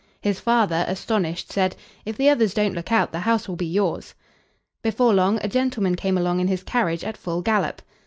[0.19, 4.15] His father, astonished, said: "If the others don't look out, the house will be yours."
[4.81, 7.83] Before long a gentleman came along in his carriage at full gallop.